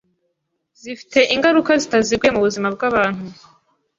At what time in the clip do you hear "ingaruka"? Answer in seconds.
1.35-1.71